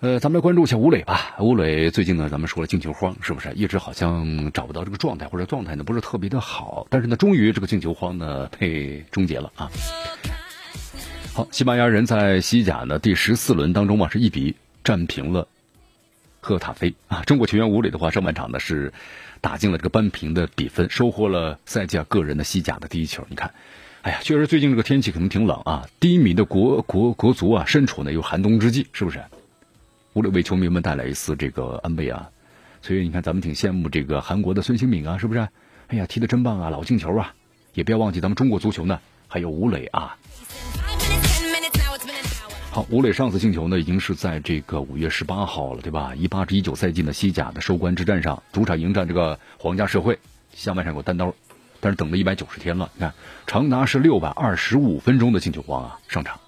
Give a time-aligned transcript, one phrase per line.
[0.00, 1.36] 呃，咱们来关注一下吴磊吧。
[1.38, 6.86] 吴磊最近呢，咱们说了进球荒，是不是一直好像找不到这个状态，或者状态呢不是特别的好？
[6.90, 9.70] 但是呢，终于这个进球荒呢被终结了啊。
[11.32, 15.48] 好，西班牙人在西甲呢第十四轮当中啊，是一比战平了
[16.42, 17.22] 赫塔菲啊。
[17.22, 18.92] 中国球员吴磊的话，上半场呢是
[19.40, 23.26] 打进了这个扳平的比分，收获了赛季啊个人的西甲的第一球。
[23.30, 23.54] 你看，
[24.02, 29.22] 哎呀，确实最近这个天气可能挺冷啊，低迷的国国国足啊，身处呢又寒冬之际，是不是？
[30.16, 32.30] 为了为球迷们带来一丝这个安慰啊，
[32.80, 35.46] 所以你看咱们挺羡慕这个韩国的孙兴敏啊，是不是？
[35.88, 37.34] 哎呀，踢得真棒啊，老进球啊！
[37.74, 40.16] 也不要忘记咱们中国足球呢，还有吴磊啊。
[42.70, 46.14] 好，吴磊上次进球呢，已经是在这个五月十八号了，对吧？
[46.14, 50.18] 一八至一九赛季的西甲的收官之战上，主场迎战这个皇家社会，
[50.54, 51.34] 下半场有单刀，
[51.78, 53.12] 但是等了一百九十天了，你看
[53.46, 56.40] 长达是六百二十五分钟的进球荒啊，上场，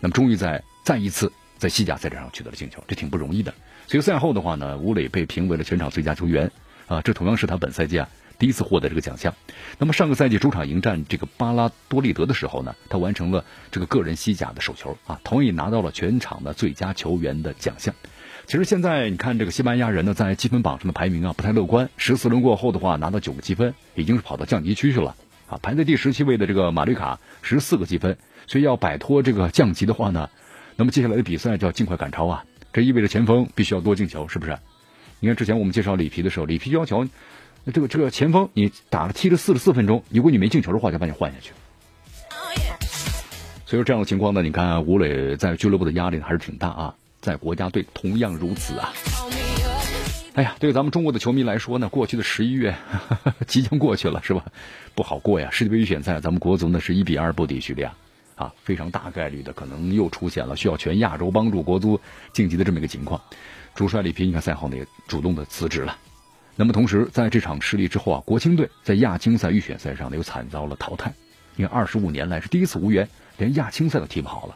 [0.00, 1.32] 那么终于在再一次。
[1.58, 3.52] 在西甲赛场上取得了进球，这挺不容易的。
[3.86, 6.50] 所以赛后的话呢，吴磊被评为了全场最佳球员
[6.86, 9.34] 啊，这同样是他本赛季啊第一次获得这个奖项。
[9.78, 17.94] 那么上个赛季主场迎战这个巴拉多利德的时候呢，他完成了这个个人西甲的首球啊，同样拿到了全场的最佳球员的奖项。
[18.46, 25.16] 其实现在你看这个西班牙人呢，在积分榜上的排名啊不太乐观，十四轮过后的话拿到九个积分，已经是跑到降级区去了
[25.48, 25.58] 啊。
[25.60, 30.28] 排在第十七位的这个马略卡十四个积分，所以要摆脱这个降级的话呢。
[30.78, 32.44] 那么接下来的比赛就要尽快赶超啊！
[32.72, 34.56] 这意味着前锋必须要多进球，是不是？
[35.18, 37.08] 你看之前我们介绍里皮的时候，里皮要求
[37.74, 41.50] 这个这个前锋你打了踢了四十四分钟，如果你没进球的话，就把你换下去。
[43.66, 48.92] 所以说这样的情况呢，你看吴磊在俱乐部的压力还是挺大啊，在国家队同样如此啊。
[50.34, 52.76] 哎呀，对咱们中国的球迷来说呢，过去的十一月
[53.48, 54.44] 即将过去了，是吧？
[54.94, 55.48] 不好过呀！
[55.50, 57.92] 世界杯预选赛，咱们国足呢是一比二不敌叙利亚。
[58.38, 62.00] 啊，非常大概率的可能又出现了需要全亚洲帮助国足
[62.32, 63.20] 晋级的这么一个情况。
[63.74, 65.98] 主帅里皮，你看赛后呢也主动的辞职了。
[66.56, 71.12] 那么同时在这场失利之后啊，国青队在亚青赛预选赛上呢又惨遭了淘汰。
[71.56, 74.54] 你看二十五年来是第一次无缘，连亚青赛都踢不好了。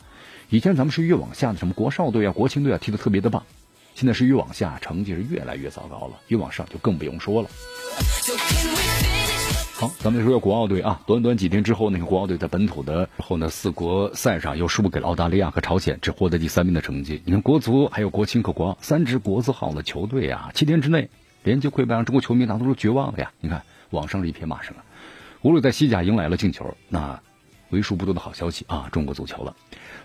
[0.49, 3.43] 以前咱们是越往下的什么国少队啊、国青队啊踢得特别的棒，
[3.95, 6.21] 现在是越往下，成绩是越来越糟糕了。
[6.29, 7.49] 越往上就更不用说了。
[9.83, 17.21] 好，咱们说说国奥队啊，短短几天之后，那个国奥队在本土的后呢四国赛上又输给了澳大利亚和朝鲜，只获得第三名的成绩。
[17.25, 21.11] 你看国足还有国青和国奥三支国字号的球队啊，七天之内
[21.43, 23.33] 连接溃败，让中国球迷大多数绝望了呀。
[23.41, 24.85] 你看网上是一片骂声啊。
[25.43, 27.21] 无论在西甲迎来了进球，那
[27.71, 29.57] 为数不多的好消息啊，中国足球了。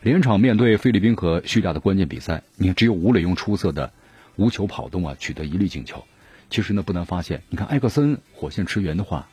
[0.01, 3.91] 连场面对菲律宾和叙利亚的关键比赛，你看只有吴磊用出色的
[4.37, 6.03] 无球跑动啊，取得一粒进球。
[6.49, 9.27] 其实呢，不难发现，你看埃克森火线驰援的话。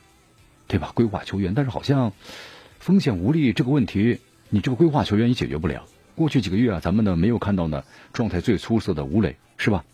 [0.75, 0.91] 对吧？
[0.93, 2.13] 规划球员，但是好像
[2.81, 4.19] 风险无力这个问题，
[4.49, 5.87] 你这个规划球员也解决不了。
[6.17, 9.85] 过去几个月啊，咱们呢没有看到呢状态最出色的吴磊，是吧？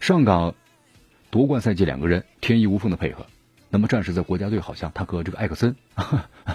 [0.00, 0.54] 上港
[1.28, 3.26] 夺冠赛季两个人天衣无缝的配合，
[3.68, 5.76] 那么战士在国家队好像他和这个艾克森，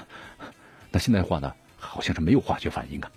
[0.90, 3.12] 那现在的话呢，好像是没有化学反应啊。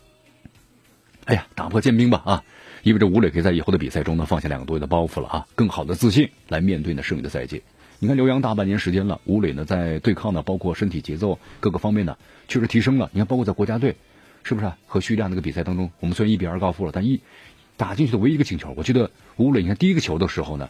[1.25, 2.45] 哎呀，打破坚冰吧啊！
[2.83, 7.63] 意味着吴磊可以在以后的比赛中呢放下两个多月的包袱了啊，更好的自信来面对呢剩余的赛季。
[8.03, 12.19] 你看刘洋大半年时间了，吴磊呢在对抗呢，包括身体节奏各个方面呢，
[12.49, 13.09] 确实提升了。
[13.13, 13.95] 你看，包括在国家队，
[14.43, 17.21] 是不是和叙利亚那个比赛当中，我们虽然一比二告负了，但一
[17.77, 20.69] 打进去的唯一一个进球，我觉得吴磊，你看第一个球的时候呢，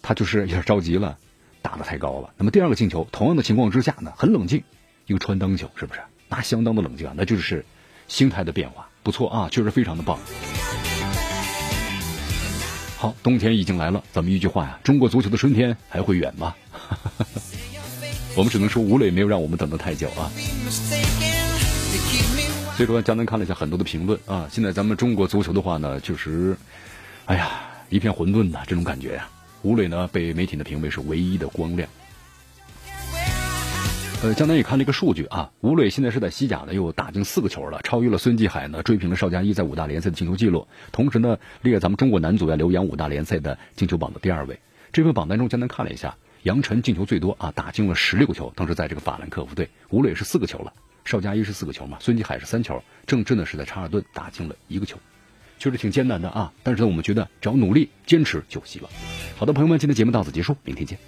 [0.00, 1.18] 他就是有点着急了，
[1.60, 2.32] 打的太高了。
[2.38, 4.64] 那么第二个进球，同样的情况之下呢，很冷静，
[5.08, 6.00] 一个穿裆球，是不是？
[6.30, 7.66] 那相当的冷静啊，那就是
[8.08, 10.18] 心态的变化，不错啊，确实非常的棒。
[12.96, 16.54] 好，冬天已经来了，咱们一句话呀，中国足球的春天还会远吗？
[18.34, 20.30] 我们只能说吴磊没有让我们等得太久啊。
[22.76, 26.56] 所以说，江南看了一下很多的评论啊，现在咱们中国足球的话呢，确实，
[27.26, 27.50] 哎呀，
[27.90, 29.28] 一片混沌呐，这种感觉呀。
[29.62, 31.88] 吴磊呢，被媒体的评为是唯一的光亮。
[34.22, 44.58] 呃，江南也看了一个数据啊，吴磊现在是在西甲呢，又打进四个球了，超越了孙继海呢，追平了邵佳一在五大联赛的进球记录，同时呢，列咱们中国男足呀留洋五大联赛的进球榜的第二位。
[44.90, 49.68] 这份榜单中，江南看了一下，杨晨进球最多啊，打进了十六个球，当时在这个法兰克福队。
[49.90, 50.72] 吴磊是四个球了，
[51.04, 54.96] 邵佳一是四个球嘛，孙继海是三球，郑智呢是在查尔顿打进了一个球，
[55.58, 58.90] 确实挺艰难的啊，但是呢，我们觉得只要努力坚持就有希望。
[59.36, 60.98] 好的，朋友们，今天节目到此结束，明天见。